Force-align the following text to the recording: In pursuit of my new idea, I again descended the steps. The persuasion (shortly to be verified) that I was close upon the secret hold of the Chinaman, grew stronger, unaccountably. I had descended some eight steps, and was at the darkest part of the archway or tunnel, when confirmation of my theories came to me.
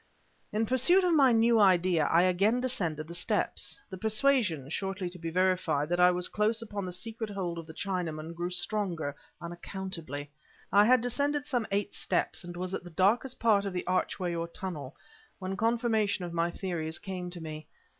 In 0.51 0.65
pursuit 0.65 1.03
of 1.03 1.13
my 1.13 1.31
new 1.31 1.59
idea, 1.59 2.05
I 2.07 2.23
again 2.23 2.59
descended 2.59 3.07
the 3.07 3.13
steps. 3.13 3.79
The 3.91 3.99
persuasion 3.99 4.67
(shortly 4.71 5.11
to 5.11 5.19
be 5.19 5.29
verified) 5.29 5.89
that 5.89 5.99
I 5.99 6.09
was 6.09 6.27
close 6.27 6.59
upon 6.59 6.85
the 6.87 6.91
secret 6.91 7.29
hold 7.29 7.59
of 7.59 7.67
the 7.67 7.73
Chinaman, 7.75 8.33
grew 8.33 8.49
stronger, 8.49 9.15
unaccountably. 9.39 10.31
I 10.73 10.85
had 10.85 11.01
descended 11.01 11.45
some 11.45 11.67
eight 11.71 11.93
steps, 11.93 12.43
and 12.43 12.57
was 12.57 12.73
at 12.73 12.83
the 12.83 12.89
darkest 12.89 13.39
part 13.39 13.63
of 13.63 13.73
the 13.73 13.85
archway 13.85 14.33
or 14.33 14.47
tunnel, 14.47 14.95
when 15.37 15.55
confirmation 15.55 16.25
of 16.25 16.33
my 16.33 16.49
theories 16.49 16.97
came 16.97 17.29
to 17.29 17.39
me. 17.39 17.67